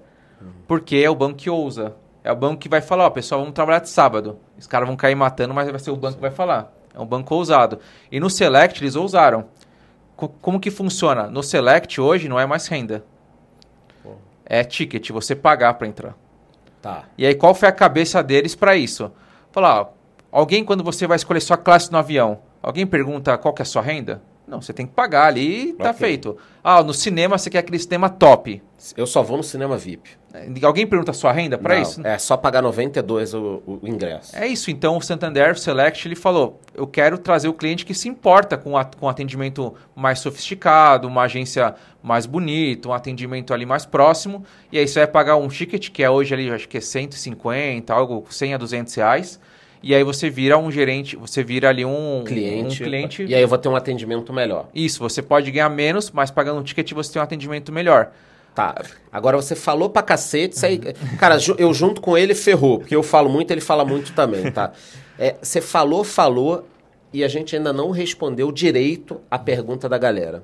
Porque 0.68 0.96
é 0.98 1.10
o 1.10 1.16
banco 1.16 1.36
que 1.38 1.50
ousa. 1.50 1.96
É 2.24 2.32
o 2.32 2.36
banco 2.36 2.58
que 2.58 2.70
vai 2.70 2.80
falar, 2.82 3.06
ó, 3.08 3.10
pessoal, 3.10 3.42
vamos 3.42 3.54
trabalhar 3.54 3.80
de 3.80 3.90
sábado. 3.90 4.40
Os 4.58 4.68
caras 4.68 4.88
vão 4.88 4.96
cair 4.96 5.16
matando, 5.16 5.54
mas 5.54 5.70
vai 5.70 5.80
ser 5.80 5.92
o 5.92 5.98
banco 5.98 6.16
que 6.16 6.22
vai 6.22 6.32
falar. 6.32 6.72
É 6.94 7.00
um 7.00 7.06
banco 7.06 7.36
ousado. 7.36 7.80
E 8.10 8.22
no 8.22 8.30
Select 8.30 8.82
eles 8.82 8.96
ousaram. 8.96 9.48
Co- 10.16 10.30
como 10.30 10.62
que 10.62 10.72
funciona? 10.72 11.28
No 11.28 11.44
Select 11.44 12.00
hoje 12.00 12.30
não 12.30 12.40
é 12.40 12.46
mais 12.46 12.68
renda. 12.68 13.04
É 14.46 14.64
ticket, 14.64 15.10
você 15.12 15.36
pagar 15.36 15.74
para 15.74 15.88
entrar. 15.88 16.16
Tá. 16.86 17.06
E 17.18 17.26
aí, 17.26 17.34
qual 17.34 17.56
foi 17.56 17.68
a 17.68 17.72
cabeça 17.72 18.22
deles 18.22 18.54
para 18.54 18.76
isso? 18.76 19.12
Falar, 19.52 19.90
alguém 20.32 20.64
quando 20.64 20.84
você 20.84 21.08
vai 21.08 21.16
escolher 21.16 21.40
sua 21.40 21.58
classe 21.58 21.92
no 21.92 21.98
avião, 21.98 22.42
alguém 22.62 22.86
pergunta 22.86 23.36
qual 23.40 23.56
que 23.56 23.64
é 23.64 23.64
a 23.64 23.66
sua 23.66 23.82
renda? 23.82 24.22
Não, 24.48 24.62
você 24.62 24.72
tem 24.74 24.86
que 24.86 24.94
pagar 24.94 25.26
ali 25.28 25.70
e 25.70 25.74
tá 25.74 25.90
Ok. 25.90 25.94
feito. 26.00 26.38
Ah, 26.64 26.84
no 26.84 26.94
cinema 26.94 27.38
você 27.38 27.50
quer 27.50 27.60
aquele 27.60 27.80
cinema 27.80 28.10
top. 28.10 28.62
Eu 28.96 29.08
só 29.08 29.24
vou 29.24 29.38
no 29.38 29.44
cinema 29.44 29.78
VIP. 29.78 30.12
Alguém 30.64 30.86
pergunta 30.86 31.12
a 31.12 31.14
sua 31.14 31.32
renda 31.32 31.58
para 31.58 31.80
isso? 31.80 32.06
É 32.06 32.18
só 32.18 32.36
pagar 32.36 32.62
92 32.62 33.34
o, 33.34 33.64
o, 33.66 33.80
o 33.82 33.88
ingresso. 33.88 34.36
É 34.36 34.46
isso, 34.46 34.70
então 34.70 34.98
o 34.98 35.02
Santander 35.02 35.58
Select 35.58 36.08
ele 36.08 36.16
falou: 36.16 36.60
eu 36.74 36.86
quero 36.86 37.18
trazer 37.18 37.48
o 37.48 37.54
cliente 37.54 37.86
que 37.86 37.94
se 37.94 38.08
importa 38.10 38.58
com, 38.58 38.78
a, 38.78 38.84
com 38.84 39.08
atendimento 39.08 39.74
mais 39.96 40.20
sofisticado, 40.20 41.08
uma 41.08 41.24
agência 41.24 41.74
mais 42.04 42.26
bonita, 42.26 42.90
um 42.90 42.94
atendimento 42.94 43.54
ali 43.54 43.66
mais 43.66 43.86
próximo. 43.86 44.44
E 44.72 44.78
aí 44.78 44.88
você 44.88 45.00
vai 45.00 45.08
pagar 45.08 45.38
um 45.38 45.48
ticket 45.48 45.90
que 45.90 46.04
é 46.04 46.10
hoje 46.10 46.34
ali, 46.34 46.52
acho 46.52 46.68
que 46.68 46.78
é 46.78 46.82
150, 46.82 47.94
algo 47.94 48.26
100 48.30 48.54
a 48.54 48.58
200 48.58 48.94
reais. 48.96 49.40
E 49.84 49.94
aí 49.94 50.04
você 50.04 50.30
vira 50.30 50.58
um 50.58 50.72
gerente, 50.72 51.16
você 51.16 51.44
vira 51.44 51.70
ali 51.70 51.86
um 51.86 52.24
cliente. 52.26 52.82
Um 52.82 52.86
cliente 52.86 53.24
E 53.24 53.36
aí 53.36 53.42
eu 53.42 53.48
vou 53.48 53.58
ter 53.58 53.70
um 53.70 53.76
atendimento 53.76 54.34
melhor. 54.34 54.68
Isso, 54.74 55.00
você 55.00 55.22
pode 55.22 55.52
ganhar 55.52 55.70
menos, 55.70 56.10
mas 56.12 56.32
pagando 56.32 56.60
um 56.60 56.64
ticket 56.64 56.92
você 56.94 57.14
tem 57.14 57.20
um 57.22 57.24
atendimento 57.24 57.72
melhor. 57.72 58.12
Tá. 58.56 58.82
Agora 59.12 59.36
você 59.36 59.54
falou 59.54 59.90
pra 59.90 60.02
cacete, 60.02 60.56
isso 60.56 60.66
aí. 60.66 60.80
Cara, 61.20 61.38
eu 61.58 61.74
junto 61.74 62.00
com 62.00 62.18
ele 62.18 62.34
ferrou, 62.34 62.80
porque 62.80 62.96
eu 62.96 63.04
falo 63.04 63.30
muito, 63.30 63.52
ele 63.52 63.62
fala 63.62 63.84
muito 63.84 64.14
também, 64.14 64.52
tá? 64.52 64.72
É, 65.18 65.38
você 65.42 65.62
falou, 65.62 66.04
falou, 66.04 66.68
e 67.14 67.24
a 67.24 67.30
gente 67.30 67.56
ainda 67.56 67.72
não 67.72 67.90
respondeu 67.90 68.52
direito 68.52 69.22
a 69.32 69.40
pergunta 69.40 69.88
da 69.88 69.98
galera. 69.98 70.44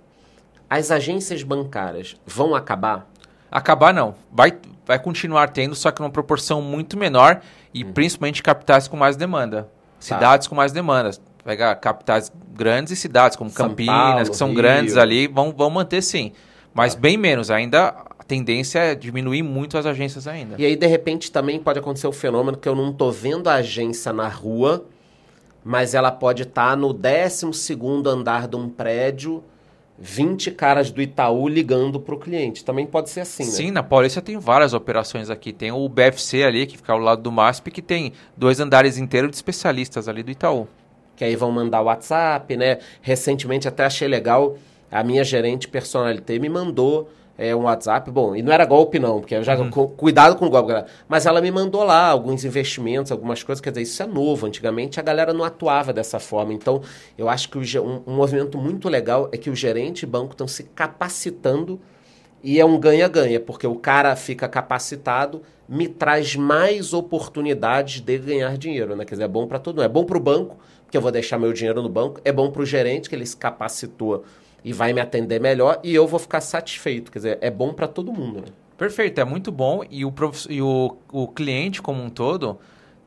As 0.70 0.92
agências 0.92 1.44
bancárias 1.44 2.16
vão 2.26 2.56
acabar? 2.56 3.12
Acabar 3.52 3.94
não. 3.94 4.16
Vai, 4.32 4.58
vai 4.86 4.98
continuar 4.98 5.50
tendo, 5.50 5.76
só 5.76 5.92
que 5.92 6.00
numa 6.00 6.10
proporção 6.10 6.62
muito 6.62 6.96
menor 6.96 7.42
e 7.74 7.84
principalmente 7.84 8.44
capitais 8.44 8.88
com 8.88 8.98
mais 8.98 9.16
demanda. 9.16 9.70
Cidades 10.00 10.48
com 10.48 10.56
mais 10.56 10.72
demanda. 10.72 11.12
Pegar 11.44 11.76
capitais 11.76 12.32
grandes 12.54 12.94
e 12.94 12.96
cidades 12.96 13.38
como 13.38 13.50
São 13.50 13.70
Campinas, 13.70 13.96
Paulo, 13.96 14.30
que 14.30 14.36
são 14.36 14.48
Rio. 14.50 14.58
grandes 14.58 14.98
ali, 14.98 15.28
vão, 15.28 15.52
vão 15.52 15.70
manter 15.70 16.02
sim. 16.02 16.34
Mas 16.74 16.96
bem 16.96 17.18
menos. 17.18 17.50
Ainda 17.50 17.90
a 18.20 18.24
tendência 18.24 18.80
é 18.80 18.96
diminuir 18.96 19.44
muito 19.44 19.78
as 19.78 19.86
agências 19.86 20.28
ainda. 20.28 20.56
E 20.58 20.66
aí, 20.66 20.76
de 20.76 20.88
repente, 20.88 21.32
também 21.32 21.60
pode 21.60 21.80
acontecer 21.80 22.08
o 22.08 22.12
fenômeno 22.12 22.58
que 22.58 22.70
eu 22.70 22.76
não 22.76 22.94
tô 22.94 23.12
vendo 23.12 23.48
a 23.48 23.56
agência 23.56 24.14
na 24.14 24.28
rua, 24.28 24.86
mas 25.64 25.94
ela 25.94 26.12
pode 26.12 26.44
estar 26.44 26.78
no 26.78 26.94
12 26.94 27.78
andar 28.08 28.48
de 28.48 28.56
um 28.56 28.70
prédio, 28.70 29.44
20 30.04 30.50
caras 30.52 30.90
do 30.90 31.00
Itaú 31.00 31.48
ligando 31.48 32.00
pro 32.00 32.18
cliente. 32.18 32.66
Também 32.66 32.88
pode 32.88 33.12
ser 33.12 33.22
assim, 33.22 33.44
né? 33.46 33.52
Sim, 33.52 33.72
na 33.72 33.84
Paulista 33.84 34.20
tem 34.20 34.38
várias 34.40 34.74
operações 34.74 35.30
aqui. 35.30 35.54
Tem 35.54 35.72
o 35.72 35.88
BFC 35.88 36.44
ali, 36.44 36.66
que 36.66 36.76
fica 36.76 36.92
ao 36.92 37.00
lado 37.00 37.22
do 37.22 37.32
MASP, 37.32 37.70
que 37.70 37.84
tem 37.84 38.12
dois 38.36 38.60
andares 38.60 38.98
inteiros 38.98 39.30
de 39.30 39.36
especialistas 39.36 40.08
ali 40.10 40.24
do 40.24 40.32
Itaú. 40.32 40.68
que 41.16 41.24
aí 41.24 41.36
vão 41.36 41.52
mandar 41.52 41.82
WhatsApp, 41.82 42.58
né? 42.58 42.80
Recentemente 43.00 43.68
até 43.68 43.86
achei 43.86 44.08
legal, 44.08 44.58
a 44.92 45.04
minha 45.04 45.24
gerente 45.24 45.68
personalité 45.68 46.40
me 46.40 46.50
mandou 46.50 47.12
é, 47.38 47.56
um 47.56 47.64
WhatsApp, 47.64 48.10
bom, 48.12 48.36
e 48.36 48.42
não 48.42 48.52
era 48.52 48.66
golpe 48.66 49.00
não, 49.00 49.20
porque 49.20 49.36
eu 49.36 49.44
já 49.44 49.58
uhum. 49.58 49.70
cuidado 49.70 50.36
com 50.36 50.46
o 50.46 50.50
golpe, 50.50 50.70
galera. 50.70 50.88
Mas 51.08 51.26
ela 51.26 51.42
me 51.42 51.52
mandou 51.52 51.84
lá 51.84 52.08
alguns 52.08 52.46
investimentos, 52.46 53.12
algumas 53.12 53.42
coisas, 53.42 53.62
quer 53.62 53.72
dizer, 53.72 53.82
isso 53.82 54.04
é 54.04 54.06
novo. 54.06 54.46
Antigamente 54.46 55.00
a 55.00 55.04
galera 55.04 55.34
não 55.34 55.44
atuava 55.44 55.92
dessa 55.92 56.20
forma. 56.20 56.54
Então, 56.54 56.82
eu 57.18 57.28
acho 57.30 57.50
que 57.50 57.58
o, 57.58 57.84
um, 57.84 58.04
um 58.06 58.16
movimento 58.16 58.58
muito 58.58 58.88
legal 58.90 59.30
é 59.32 59.38
que 59.38 59.50
o 59.50 59.56
gerente 59.56 60.04
e 60.04 60.06
banco 60.06 60.34
estão 60.34 60.48
se 60.48 60.64
capacitando 60.64 61.80
e 62.44 62.60
é 62.60 62.66
um 62.66 62.80
ganha-ganha, 62.80 63.40
porque 63.40 63.68
o 63.68 63.76
cara 63.76 64.16
fica 64.16 64.48
capacitado, 64.48 65.44
me 65.70 65.88
traz 65.88 66.36
mais 66.36 66.94
oportunidades 66.94 68.02
de 68.02 68.18
ganhar 68.18 68.58
dinheiro, 68.58 68.96
né? 68.96 69.06
Quer 69.06 69.16
dizer, 69.16 69.24
é 69.26 69.28
bom 69.28 69.48
para 69.48 69.60
todo 69.60 69.76
mundo. 69.76 69.86
É 69.86 69.90
bom 69.90 70.04
para 70.04 70.18
o 70.18 70.20
banco, 70.20 70.58
porque 70.84 70.98
eu 70.98 71.02
vou 71.02 71.12
deixar 71.12 71.38
meu 71.38 71.54
dinheiro 71.54 71.82
no 71.82 71.90
banco. 71.90 72.20
É 72.26 72.32
bom 72.32 72.52
para 72.52 72.62
o 72.62 72.66
gerente, 72.66 73.10
que 73.10 73.16
ele 73.16 73.26
se 73.26 73.38
capacitou 73.38 74.26
e 74.64 74.74
vai 74.74 74.94
me 74.94 75.02
atender 75.02 75.40
melhor. 75.40 75.80
E 75.84 75.94
eu 75.94 76.08
vou 76.08 76.20
ficar 76.20 76.42
satisfeito. 76.42 77.12
Quer 77.12 77.20
dizer, 77.20 77.38
é 77.42 77.50
bom 77.50 77.74
para 77.74 77.88
todo 77.88 78.12
mundo, 78.12 78.42
né? 78.42 78.48
Perfeito, 78.78 79.20
é 79.22 79.26
muito 79.26 79.52
bom. 79.52 79.84
E, 79.90 80.04
o, 80.06 80.12
prof... 80.12 80.48
e 80.50 80.62
o, 80.62 80.98
o 81.12 81.28
cliente 81.28 81.82
como 81.82 82.04
um 82.04 82.10
todo 82.10 82.60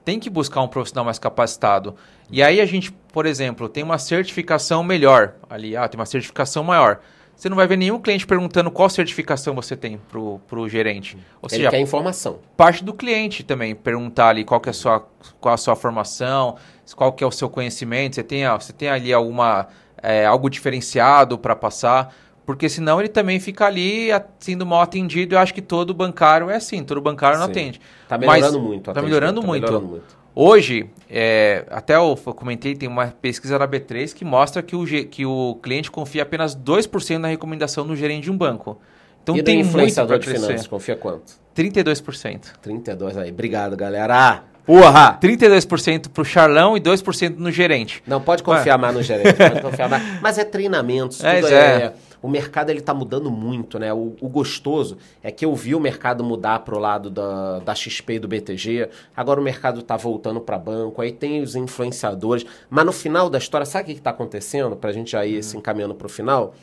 tem 0.05 0.21
que 0.21 0.29
buscar 0.29 0.63
um 0.63 0.69
profissional 0.69 1.05
mais 1.05 1.19
capacitado. 1.19 1.95
E 2.31 2.43
aí 2.43 2.61
a 2.61 2.67
gente, 2.67 2.93
por 2.93 3.27
exemplo, 3.27 3.69
tem 3.69 3.83
uma 3.83 3.99
certificação 3.99 4.85
melhor 4.85 5.35
ali, 5.49 5.77
ah, 5.77 5.89
tem 5.89 5.99
uma 5.99 6.07
certificação 6.07 6.63
maior 6.63 7.01
você 7.37 7.49
não 7.49 7.57
vai 7.57 7.67
ver 7.67 7.77
nenhum 7.77 7.99
cliente 7.99 8.27
perguntando 8.27 8.71
qual 8.71 8.89
certificação 8.89 9.55
você 9.55 9.77
tem 9.77 9.99
para 9.99 10.19
o 10.19 10.69
gerente. 10.69 11.17
Ou 11.43 11.49
Ele 11.51 11.59
seja, 11.59 11.71
quer 11.71 11.81
informação. 11.81 12.39
Parte 12.57 12.85
do 12.85 12.95
cliente 12.95 13.43
também, 13.43 13.75
perguntar 13.75 14.29
ali 14.29 14.45
qual 14.45 14.61
que 14.61 14.69
é 14.69 14.71
a 14.71 14.75
sua, 14.75 15.07
qual 15.41 15.55
a 15.55 15.57
sua 15.57 15.75
formação, 15.75 16.57
qual 16.95 17.13
que 17.13 17.25
é 17.25 17.27
o 17.27 17.33
seu 17.33 17.51
conhecimento, 17.51 18.15
você 18.15 18.23
tem, 18.23 18.49
você 18.49 18.73
tem 18.73 18.89
ali 18.89 19.13
alguma, 19.13 19.67
é, 20.05 20.27
algo 20.27 20.51
diferenciado 20.51 21.39
para 21.39 21.57
passar, 21.57 22.15
porque 22.47 22.69
senão 22.69 23.01
ele 23.01 23.09
também 23.09 23.41
fica 23.41 23.67
ali 23.67 24.09
sendo 24.39 24.67
mal 24.67 24.83
atendido. 24.83 25.35
Eu 25.35 25.39
acho 25.39 25.55
que 25.55 25.63
todo 25.63 25.95
bancário 25.95 26.51
é 26.51 26.57
assim, 26.57 26.85
todo 26.85 27.01
bancário 27.01 27.39
não 27.39 27.47
Sim. 27.47 27.53
atende. 27.53 27.81
Está 28.03 28.19
melhorando 28.19 28.59
Mas, 28.59 28.69
muito. 28.69 28.91
Está 28.91 29.03
melhorando, 29.03 29.41
tá 29.41 29.47
muito. 29.47 29.63
melhorando 29.63 29.89
muito. 29.89 30.25
Hoje, 30.37 30.91
é, 31.09 31.65
até 31.71 31.95
eu 31.95 32.17
comentei, 32.17 32.75
tem 32.75 32.89
uma 32.89 33.07
pesquisa 33.07 33.57
da 33.57 33.69
B3 33.69 34.13
que 34.13 34.25
mostra 34.25 34.63
que 34.63 34.75
o, 34.75 34.85
que 34.85 35.25
o 35.25 35.59
cliente 35.63 35.91
confia 35.91 36.23
apenas 36.25 36.57
2% 36.57 37.19
na 37.19 37.29
recomendação 37.29 37.87
do 37.87 37.95
gerente 37.95 38.25
de 38.25 38.33
um 38.33 38.37
banco. 38.37 38.79
Então 39.23 39.37
e 39.37 39.43
tem 39.43 39.61
influenciador 39.61 40.19
de 40.19 40.29
finanças, 40.29 40.67
confia 40.67 40.97
quanto? 40.97 41.33
32%. 41.57 42.53
32 42.61 43.17
aí. 43.17 43.31
Obrigado, 43.31 43.77
galera. 43.77 44.43
Porra! 44.67 45.19
32% 45.21 46.09
pro 46.09 46.25
Charlão 46.25 46.77
e 46.77 46.81
2% 46.81 47.37
no 47.37 47.51
gerente. 47.51 48.03
Não, 48.07 48.21
pode 48.21 48.43
confiar 48.43 48.79
mais 48.79 48.95
no 48.95 49.03
gerente, 49.03 49.37
pode 49.37 49.61
confiar 49.63 49.89
mais. 49.89 50.21
Mas 50.21 50.39
é 50.39 50.45
treinamento, 50.45 51.25
é, 51.25 51.41
tudo 51.41 51.53
é, 51.53 51.83
é 51.83 51.93
o 52.25 52.29
mercado 52.29 52.71
ele 52.71 52.79
está 52.79 52.95
mudando 52.95 53.31
muito, 53.31 53.79
né? 53.79 53.93
O, 53.93 54.17
o, 54.19 54.31
gostoso 54.31 54.97
é 55.23 55.31
que 55.31 55.45
eu 55.45 55.55
vi 55.55 55.75
o 55.75 55.79
mercado 55.79 56.25
mudar 56.25 56.61
para 56.61 56.75
o 56.75 56.79
lado 56.79 57.11
da, 57.11 57.59
da 57.59 57.75
XP 57.75 58.15
e 58.15 58.19
do 58.19 58.27
BTG, 58.27 58.89
agora 59.15 59.39
o 59.39 59.45
mercado 59.45 59.81
está 59.81 59.95
voltando 59.95 60.41
para 60.41 60.59
banco, 60.59 61.03
aí 61.03 61.13
tem 61.13 61.43
os 61.43 61.55
influenciadores, 61.55 62.47
mas 62.71 62.87
no 62.87 62.93
final 62.93 63.29
da 63.29 63.37
história, 63.37 63.67
sabe 63.67 63.83
o 63.83 63.87
que 63.93 64.01
está 64.01 64.09
acontecendo? 64.09 64.75
Para 64.75 64.89
a 64.89 64.93
gente 64.95 65.15
ir 65.15 65.37
uhum. 65.37 65.43
se 65.43 65.57
encaminhando 65.59 65.95
para 65.95 66.07
o 66.07 66.09
final? 66.09 66.55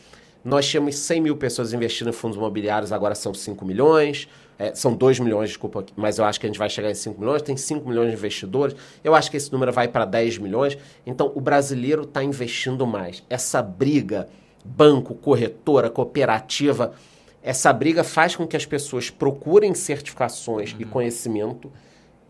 Nós 0.44 0.68
tínhamos 0.68 0.98
100 0.98 1.22
mil 1.22 1.38
pessoas 1.38 1.74
investindo 1.74 2.10
em 2.10 2.14
fundos 2.14 2.38
imobiliários, 2.38 2.92
agora 2.92 3.14
são 3.14 3.34
5 3.34 3.64
milhões. 3.66 4.28
É, 4.58 4.76
são 4.76 4.94
2 4.94 5.20
milhões, 5.20 5.50
desculpa, 5.50 5.84
mas 5.96 6.20
eu 6.20 6.26
acho 6.26 6.40
que 6.40 6.46
a 6.46 6.50
gente 6.50 6.60
vai 6.60 6.70
chegar 6.70 6.92
em 6.92 6.94
5 6.94 7.20
milhões. 7.20 7.42
Tem 7.42 7.58
5 7.58 7.88
milhões 7.88 8.10
de 8.10 8.14
investidores. 8.16 8.76
Eu 9.04 9.16
acho 9.16 9.32
que 9.32 9.38
esse 9.38 9.52
número 9.52 9.72
vai 9.72 9.88
para 9.88 10.06
10 10.06 10.38
milhões. 10.38 10.78
Então, 11.06 11.32
o 11.34 11.42
brasileiro 11.42 12.04
está 12.04 12.24
investindo 12.24 12.86
mais. 12.86 13.24
Essa 13.30 13.62
briga 13.62 14.28
banco, 14.64 15.16
corretora, 15.16 15.90
cooperativa. 15.90 16.94
Essa 17.42 17.74
briga 17.74 18.04
faz 18.04 18.36
com 18.36 18.46
que 18.46 18.56
as 18.56 18.66
pessoas 18.66 19.10
procurem 19.10 19.74
certificações 19.74 20.74
uhum. 20.74 20.82
e 20.82 20.86
conhecimento 20.86 21.72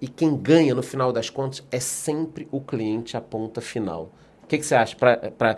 e 0.02 0.08
quem 0.08 0.36
ganha 0.36 0.74
no 0.74 0.82
final 0.82 1.14
das 1.14 1.30
contas 1.30 1.64
é 1.72 1.80
sempre 1.80 2.48
o 2.52 2.60
cliente 2.60 3.16
a 3.16 3.22
ponta 3.22 3.62
final. 3.62 4.12
O 4.44 4.48
que, 4.48 4.58
que 4.58 4.66
você 4.66 4.74
acha 4.74 4.96
para 4.98 5.58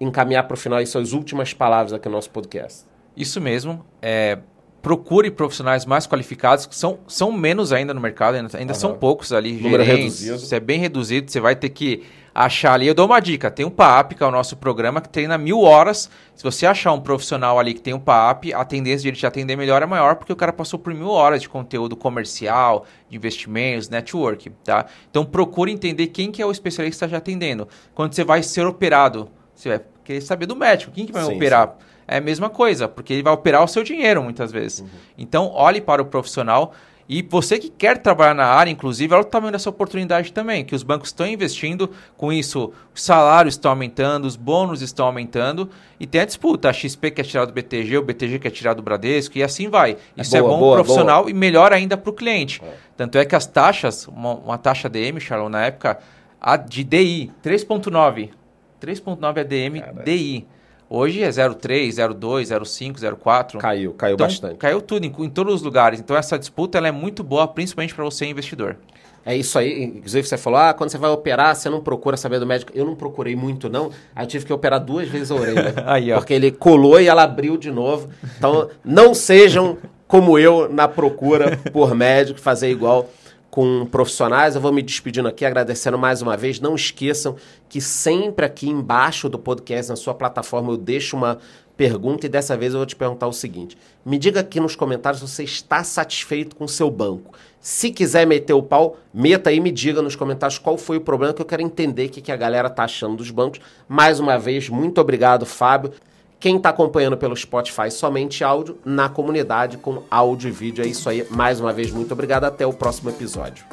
encaminhar 0.00 0.44
para 0.46 0.54
o 0.54 0.56
final 0.56 0.80
e 0.80 0.86
suas 0.86 1.12
últimas 1.12 1.52
palavras 1.52 1.92
aqui 1.92 2.08
no 2.08 2.14
nosso 2.14 2.30
podcast? 2.30 2.84
Isso 3.16 3.40
mesmo. 3.40 3.84
É, 4.00 4.38
procure 4.82 5.30
profissionais 5.30 5.84
mais 5.84 6.06
qualificados, 6.06 6.64
que 6.64 6.76
são, 6.76 7.00
são 7.08 7.32
menos 7.32 7.72
ainda 7.72 7.92
no 7.92 8.00
mercado, 8.00 8.36
ainda, 8.36 8.56
ainda 8.56 8.72
uhum. 8.72 8.78
são 8.78 8.94
poucos 8.94 9.32
ali. 9.32 9.54
Número 9.54 9.84
gerentes, 9.84 10.20
reduzido. 10.20 10.36
Isso 10.36 10.54
é 10.54 10.60
bem 10.60 10.78
reduzido, 10.78 11.30
você 11.30 11.40
vai 11.40 11.56
ter 11.56 11.70
que 11.70 12.04
achar 12.36 12.74
ali. 12.74 12.86
Eu 12.86 12.94
dou 12.94 13.06
uma 13.06 13.18
dica: 13.18 13.50
tem 13.50 13.64
um 13.64 13.70
PAP, 13.70 14.12
que 14.12 14.22
é 14.22 14.26
o 14.26 14.30
nosso 14.30 14.56
programa, 14.56 15.00
que 15.00 15.08
treina 15.08 15.38
mil 15.38 15.62
horas. 15.62 16.10
Se 16.34 16.44
você 16.44 16.66
achar 16.66 16.92
um 16.92 17.00
profissional 17.00 17.58
ali 17.58 17.74
que 17.74 17.80
tem 17.80 17.94
um 17.94 17.98
PAP, 17.98 18.52
a 18.54 18.64
tendência 18.64 19.02
de 19.02 19.08
ele 19.08 19.16
te 19.16 19.26
atender 19.26 19.56
melhor 19.56 19.82
é 19.82 19.86
maior, 19.86 20.16
porque 20.16 20.32
o 20.32 20.36
cara 20.36 20.52
passou 20.52 20.78
por 20.78 20.94
mil 20.94 21.08
horas 21.08 21.42
de 21.42 21.48
conteúdo 21.48 21.96
comercial, 21.96 22.84
de 23.08 23.16
investimentos, 23.16 23.88
network, 23.88 24.50
tá? 24.62 24.86
Então 25.10 25.24
procure 25.24 25.72
entender 25.72 26.08
quem 26.08 26.30
que 26.30 26.42
é 26.42 26.46
o 26.46 26.50
especialista 26.52 27.06
que 27.06 27.06
está 27.06 27.08
te 27.08 27.18
atendendo. 27.18 27.66
Quando 27.94 28.12
você 28.12 28.22
vai 28.22 28.42
ser 28.42 28.66
operado, 28.66 29.30
você 29.56 29.70
vai 29.70 29.80
querer 30.04 30.20
saber 30.20 30.46
do 30.46 30.54
médico, 30.54 30.92
quem 30.92 31.06
que 31.06 31.12
vai 31.12 31.24
sim, 31.24 31.34
operar. 31.34 31.68
Sim. 31.68 31.84
É 32.08 32.18
a 32.18 32.20
mesma 32.20 32.48
coisa, 32.48 32.86
porque 32.86 33.12
ele 33.12 33.22
vai 33.22 33.32
operar 33.32 33.64
o 33.64 33.66
seu 33.66 33.82
dinheiro 33.82 34.22
muitas 34.22 34.52
vezes. 34.52 34.80
Uhum. 34.80 34.88
Então, 35.18 35.50
olhe 35.52 35.80
para 35.80 36.00
o 36.00 36.04
profissional 36.04 36.72
e 37.08 37.22
você 37.22 37.58
que 37.58 37.70
quer 37.70 37.98
trabalhar 37.98 38.34
na 38.34 38.46
área, 38.46 38.70
inclusive, 38.70 39.14
olha 39.14 39.22
o 39.22 39.24
tamanho 39.24 39.52
dessa 39.52 39.70
oportunidade 39.70 40.32
também, 40.32 40.64
que 40.64 40.74
os 40.74 40.82
bancos 40.82 41.10
estão 41.10 41.26
investindo, 41.26 41.90
com 42.16 42.32
isso 42.32 42.72
os 42.92 43.02
salários 43.02 43.54
estão 43.54 43.70
aumentando, 43.70 44.24
os 44.24 44.34
bônus 44.34 44.82
estão 44.82 45.06
aumentando, 45.06 45.70
e 46.00 46.06
tem 46.06 46.22
a 46.22 46.24
disputa, 46.24 46.68
a 46.68 46.72
XP 46.72 47.12
quer 47.12 47.22
tirar 47.22 47.44
do 47.44 47.52
BTG, 47.52 47.98
o 47.98 48.02
BTG 48.02 48.40
quer 48.40 48.50
tirar 48.50 48.74
do 48.74 48.82
Bradesco, 48.82 49.38
e 49.38 49.42
assim 49.42 49.68
vai. 49.68 49.96
É 50.16 50.22
isso 50.22 50.36
é, 50.36 50.40
boa, 50.40 50.50
é 50.50 50.54
bom 50.54 50.58
boa, 50.58 50.74
profissional 50.76 51.22
boa. 51.22 51.30
e 51.30 51.34
melhor 51.34 51.72
ainda 51.72 51.96
para 51.96 52.10
o 52.10 52.12
cliente. 52.12 52.60
É. 52.64 52.74
Tanto 52.96 53.18
é 53.18 53.24
que 53.24 53.36
as 53.36 53.46
taxas, 53.46 54.08
uma, 54.08 54.34
uma 54.34 54.58
taxa 54.58 54.88
DM, 54.88 55.20
Charlon, 55.20 55.48
na 55.48 55.64
época, 55.64 55.98
a 56.40 56.56
de 56.56 56.82
DI, 56.82 57.32
3.9, 57.44 58.30
3.9 58.80 59.40
ADM 59.40 59.80
Cara, 59.80 60.02
DI. 60.04 60.46
Hoje 60.88 61.22
é 61.22 61.28
0,3, 61.28 61.88
0,2, 61.88 62.42
0,5, 62.44 62.98
0,4. 62.98 63.58
Caiu, 63.58 63.92
caiu 63.94 64.14
então, 64.14 64.26
bastante. 64.26 64.56
Caiu 64.56 64.80
tudo, 64.80 65.04
em, 65.04 65.12
em, 65.18 65.28
todos 65.28 65.54
os 65.54 65.62
lugares. 65.62 65.98
Então 65.98 66.16
essa 66.16 66.38
disputa 66.38 66.78
ela 66.78 66.86
é 66.86 66.92
muito 66.92 67.24
boa, 67.24 67.48
principalmente 67.48 67.94
para 67.94 68.04
você 68.04 68.24
investidor. 68.26 68.76
É 69.24 69.36
isso 69.36 69.58
aí. 69.58 69.82
Inclusive 69.82 70.28
você 70.28 70.38
falou, 70.38 70.60
ah, 70.60 70.72
quando 70.72 70.90
você 70.90 70.98
vai 70.98 71.10
operar, 71.10 71.56
você 71.56 71.68
não 71.68 71.80
procura 71.80 72.16
saber 72.16 72.38
do 72.38 72.46
médico. 72.46 72.70
Eu 72.72 72.84
não 72.84 72.94
procurei 72.94 73.34
muito, 73.34 73.68
não. 73.68 73.90
Aí 74.14 74.24
eu 74.24 74.28
tive 74.28 74.46
que 74.46 74.52
operar 74.52 74.78
duas 74.78 75.08
vezes 75.08 75.32
a 75.32 75.34
orelha. 75.34 75.74
aí, 75.84 76.12
porque 76.12 76.32
ele 76.32 76.52
colou 76.52 77.00
e 77.00 77.08
ela 77.08 77.24
abriu 77.24 77.56
de 77.56 77.72
novo. 77.72 78.08
Então, 78.38 78.70
não 78.84 79.12
sejam 79.12 79.78
como 80.06 80.38
eu 80.38 80.72
na 80.72 80.86
procura 80.86 81.56
por 81.72 81.92
médico, 81.96 82.38
fazer 82.38 82.70
igual 82.70 83.10
com 83.50 83.86
profissionais. 83.86 84.54
Eu 84.54 84.60
vou 84.60 84.72
me 84.72 84.82
despedindo 84.82 85.28
aqui, 85.28 85.44
agradecendo 85.44 85.98
mais 85.98 86.22
uma 86.22 86.36
vez. 86.36 86.60
Não 86.60 86.74
esqueçam 86.74 87.36
que 87.68 87.80
sempre 87.80 88.44
aqui 88.44 88.68
embaixo 88.68 89.28
do 89.28 89.38
podcast, 89.38 89.90
na 89.90 89.96
sua 89.96 90.14
plataforma, 90.14 90.72
eu 90.72 90.76
deixo 90.76 91.16
uma 91.16 91.38
pergunta 91.76 92.24
e 92.24 92.28
dessa 92.28 92.56
vez 92.56 92.72
eu 92.72 92.78
vou 92.78 92.86
te 92.86 92.96
perguntar 92.96 93.26
o 93.26 93.32
seguinte: 93.32 93.76
me 94.04 94.18
diga 94.18 94.40
aqui 94.40 94.58
nos 94.58 94.74
comentários 94.74 95.20
se 95.20 95.28
você 95.28 95.44
está 95.44 95.84
satisfeito 95.84 96.56
com 96.56 96.64
o 96.64 96.68
seu 96.68 96.90
banco. 96.90 97.34
Se 97.60 97.90
quiser 97.90 98.26
meter 98.26 98.52
o 98.52 98.62
pau, 98.62 98.96
meta 99.12 99.50
aí 99.50 99.56
e 99.56 99.60
me 99.60 99.72
diga 99.72 100.00
nos 100.00 100.14
comentários 100.14 100.58
qual 100.58 100.78
foi 100.78 100.98
o 100.98 101.00
problema, 101.00 101.34
que 101.34 101.42
eu 101.42 101.46
quero 101.46 101.62
entender 101.62 102.06
o 102.06 102.10
que 102.10 102.30
a 102.30 102.36
galera 102.36 102.68
está 102.68 102.84
achando 102.84 103.16
dos 103.16 103.30
bancos. 103.30 103.60
Mais 103.88 104.20
uma 104.20 104.38
vez, 104.38 104.68
muito 104.68 105.00
obrigado, 105.00 105.44
Fábio. 105.44 105.92
Quem 106.38 106.56
está 106.56 106.68
acompanhando 106.68 107.16
pelo 107.16 107.34
Spotify, 107.34 107.90
somente 107.90 108.44
áudio, 108.44 108.78
na 108.84 109.08
comunidade 109.08 109.78
com 109.78 110.02
áudio 110.10 110.48
e 110.48 110.52
vídeo. 110.52 110.84
É 110.84 110.86
isso 110.86 111.08
aí. 111.08 111.26
Mais 111.30 111.60
uma 111.60 111.72
vez, 111.72 111.90
muito 111.90 112.12
obrigado. 112.12 112.44
Até 112.44 112.66
o 112.66 112.72
próximo 112.72 113.10
episódio. 113.10 113.64